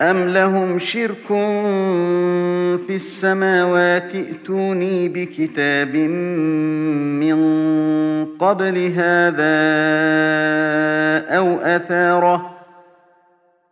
[0.00, 1.26] أم لهم شرك
[2.86, 7.38] في السماوات ائتوني بكتاب من
[8.38, 9.58] قبل هذا
[11.36, 12.58] أو أثاره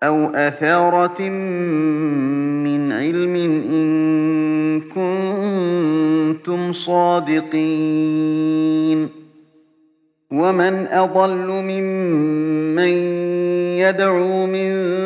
[0.03, 1.23] أو أثارة
[2.67, 3.37] من علم
[3.71, 8.07] إن كنتم صادقين
[10.31, 12.89] ومن أضل ممن
[13.79, 15.06] يدعو من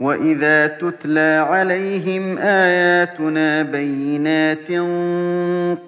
[0.00, 4.70] وإذا تتلى عليهم آياتنا بينات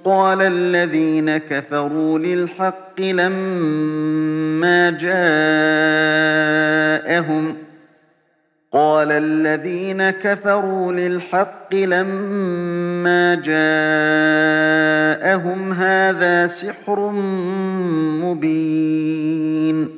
[0.05, 5.39] قال الذين كفروا للحق لما جاءهم
[8.73, 13.63] قال الذين كفروا للحق لما جاءهم
[15.73, 17.11] هذا سحر
[18.23, 19.98] مبين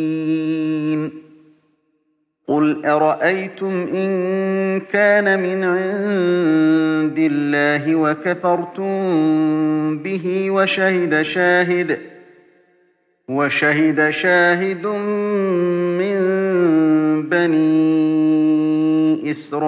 [2.51, 4.11] قل أرأيتم إن
[4.79, 8.91] كان من عند الله وكفرتم
[9.97, 11.99] به وشهد شاهد
[13.29, 14.85] وشهد شاهد
[16.01, 16.19] من
[17.29, 19.63] بني إسرائيل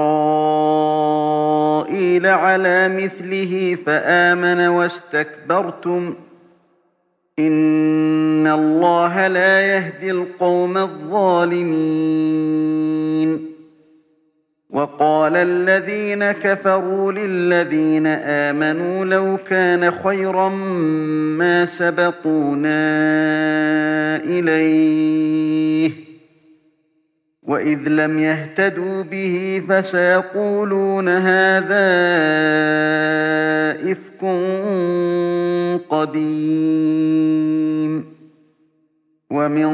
[2.26, 6.14] على مثله فآمن واستكبرتم
[7.40, 12.14] إن الله لا يهدي القوم الظالمين.
[14.70, 22.76] وقال الذين كفروا للذين آمنوا لو كان خيرا ما سبقونا
[24.24, 25.92] إليه.
[27.48, 31.94] وإذ لم يهتدوا به فسيقولون هذا
[33.92, 34.26] إفك
[35.90, 37.34] قديم
[39.32, 39.74] ومن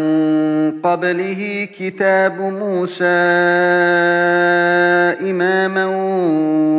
[0.82, 3.06] قبله كتاب موسى
[5.30, 5.86] إماما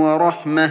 [0.05, 0.71] ورحمة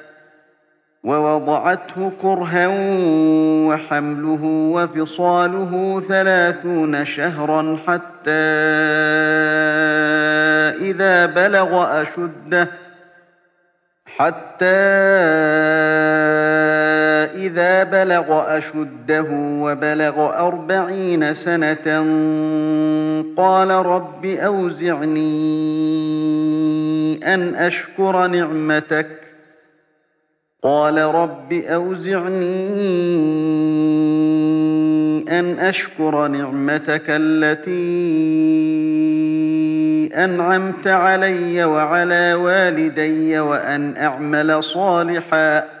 [1.03, 2.67] ووضعته كرها
[3.67, 4.43] وحمله
[4.73, 8.31] وفصاله ثلاثون شهرا حتى
[10.81, 12.67] إذا بلغ أشده
[14.17, 14.65] حتى
[17.35, 21.87] إذا بلغ أشده وبلغ أربعين سنة
[23.37, 25.31] قال رب أوزعني
[27.33, 29.30] أن أشكر نعمتك.
[30.63, 32.61] قال رب أوزعني
[35.39, 37.71] أن أشكر نعمتك التي
[40.15, 45.80] أنعمت علي وعلى والدي وأن أعمل صالحا.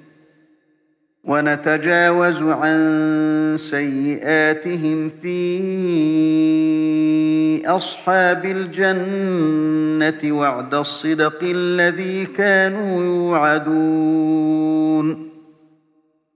[1.23, 5.41] ونتجاوز عن سيئاتهم في
[7.67, 14.61] أصحاب الجنة وعد الصدق الذي كانوا يوعدون.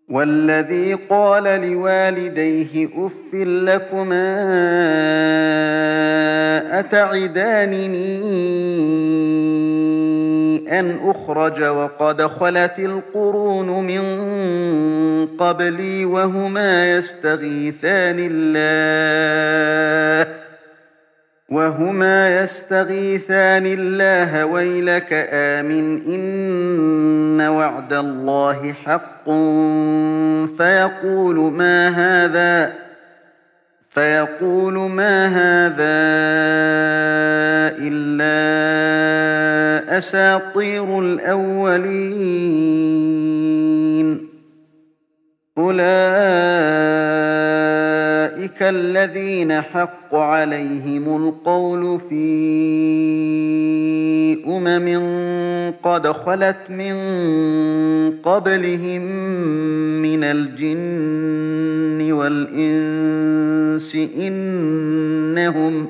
[0.09, 4.35] والذي قال لوالديه أف لكما
[6.79, 8.19] أتعدانني
[10.57, 14.05] أن أخرج وقد خلت القرون من
[15.37, 20.33] قبلي وهما يستغيثان الله
[21.49, 29.25] وهما يستغيثان الله ويلك آمن إن وعد الله حق
[30.57, 32.84] فيقول ما هذا
[33.95, 35.75] فيقول ما هذا
[37.79, 38.37] إلا
[39.97, 42.75] أساطير الأولين.
[45.57, 45.85] أولئك
[48.61, 52.25] الذين حق عليهم القول في
[54.47, 54.87] أمم
[55.71, 56.95] قد خلت من
[58.23, 59.01] قبلهم
[60.01, 65.87] من الجن والإنس إنهم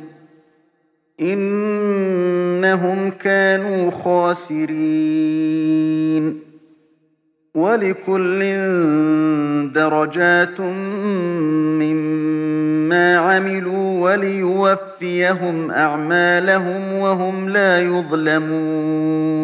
[1.21, 4.75] إنهم كانوا خاسرين
[7.55, 8.39] ولكل
[9.73, 10.59] درجات
[11.81, 19.35] مما عملوا وليوفيهم أعمالهم وهم لا يظلمون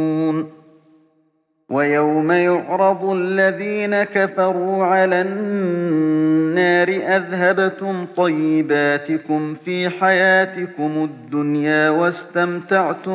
[1.72, 13.12] ويوم يعرض الذين كفروا على النار أذهبتم طيباتكم في حياتكم الدنيا واستمتعتم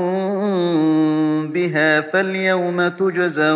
[1.48, 3.46] بها فاليوم تجزون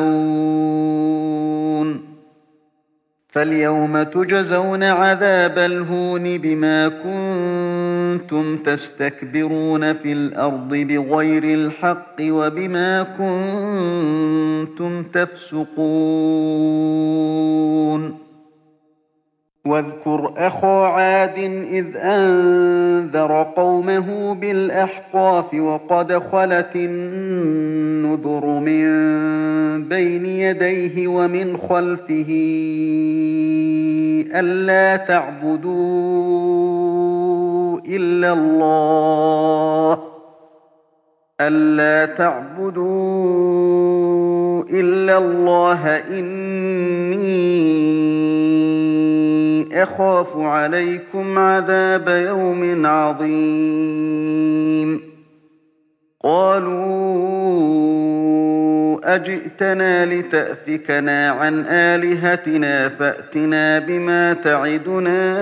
[3.28, 7.79] فاليوم تجزون عذاب الهون بما كنتم
[8.64, 15.70] تستكبرون في الأرض بغير الحق وبما كنتم تفسقون.
[19.66, 21.38] واذكر أخا عاد
[21.72, 28.90] إذ أنذر قومه بالأحقاف وقد خلت النذر من
[29.88, 32.26] بين يديه ومن خلفه
[34.34, 35.70] ألا تعبدوا
[37.86, 40.02] إلا الله
[41.40, 42.90] ألا تعبدوا
[44.70, 47.40] إلا الله إني
[49.82, 54.30] أخاف عليكم عذاب يوم عظيم
[56.24, 57.99] قالوا
[59.04, 65.38] أجئتنا لتأفكنا عن آلهتنا فأتنا بما تعدنا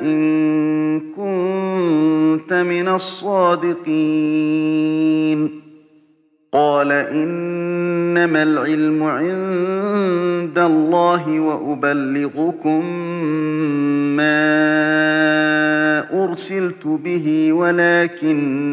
[0.00, 4.12] إن كنت من الصادقين.
[6.52, 12.86] قال إنما العلم عند الله وأبلغكم
[14.16, 14.42] ما
[16.24, 18.72] أرسلت به ولكني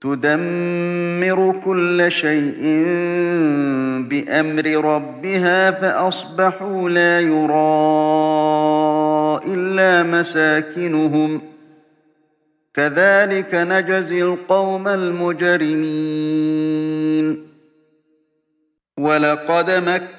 [0.00, 2.84] تدمر كل شيء
[4.08, 7.48] بأمر ربها فأصبحوا لا يرى
[9.54, 11.40] إلا مساكنهم.
[12.74, 15.88] كذلك نجزي القوم المجرمين.
[18.98, 19.70] ولقد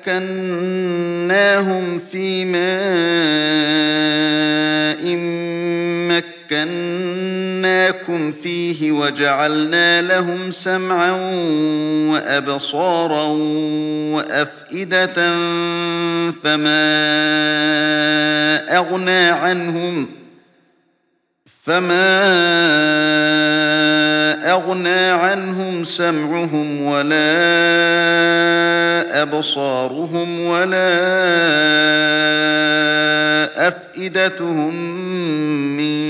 [0.08, 2.60] مكناهم في ماء
[7.70, 11.12] مكناكم فيه وجعلنا لهم سمعا
[12.12, 13.26] وأبصارا
[14.16, 15.16] وأفئدة
[16.44, 16.90] فما
[18.78, 20.08] أغنى عنهم
[21.64, 22.10] فما
[24.52, 27.30] أغنى عنهم سمعهم ولا
[29.22, 30.90] أبصارهم ولا
[33.68, 34.76] أفئدتهم
[35.78, 36.10] من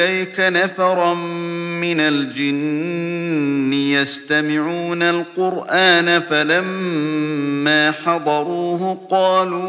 [0.00, 9.66] إليك نفرا من الجن يستمعون القرآن فلما حضروه قالوا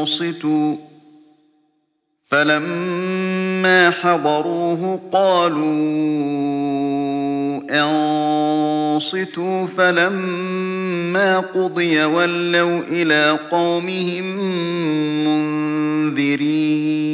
[0.00, 0.76] أنصتوا
[2.24, 5.64] فلما حضروه قالوا
[8.94, 14.24] أنصتوا فلما قضي ولوا إلى قومهم
[15.24, 17.13] منذرين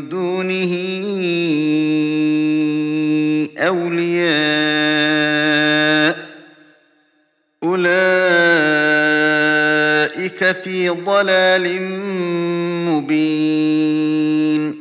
[0.00, 0.74] دونه
[3.58, 4.34] أولياء.
[7.64, 7.94] أولئك
[10.52, 11.82] في ضلال
[12.88, 14.74] مبين.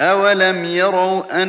[0.00, 1.48] أولم يروا أن